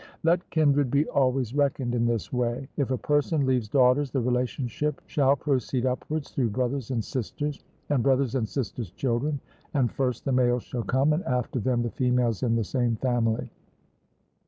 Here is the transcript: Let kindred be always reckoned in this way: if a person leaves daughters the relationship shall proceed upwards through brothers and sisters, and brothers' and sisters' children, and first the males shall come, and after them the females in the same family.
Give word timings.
Let 0.23 0.49
kindred 0.49 0.89
be 0.89 1.07
always 1.09 1.53
reckoned 1.53 1.93
in 1.93 2.07
this 2.07 2.33
way: 2.33 2.67
if 2.75 2.89
a 2.89 2.97
person 2.97 3.45
leaves 3.45 3.69
daughters 3.69 4.09
the 4.09 4.19
relationship 4.19 4.99
shall 5.05 5.35
proceed 5.35 5.85
upwards 5.85 6.31
through 6.31 6.49
brothers 6.49 6.89
and 6.89 7.05
sisters, 7.05 7.63
and 7.87 8.01
brothers' 8.01 8.33
and 8.33 8.49
sisters' 8.49 8.89
children, 8.89 9.39
and 9.75 9.91
first 9.91 10.25
the 10.25 10.31
males 10.31 10.63
shall 10.63 10.81
come, 10.81 11.13
and 11.13 11.23
after 11.25 11.59
them 11.59 11.83
the 11.83 11.91
females 11.91 12.41
in 12.41 12.55
the 12.55 12.63
same 12.63 12.95
family. 12.95 13.51